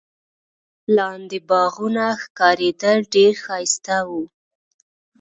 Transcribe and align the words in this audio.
لاندي 0.95 1.39
باغونه 1.49 2.05
ښکارېدل، 2.21 2.97
ډېر 3.13 3.33
ښایسته 3.43 3.97
وو. 4.09 4.23